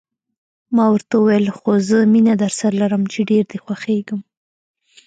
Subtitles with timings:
[0.75, 4.19] ما ورته وویل: خو زه مینه درسره لرم، چې ډېر دې خوښېږم.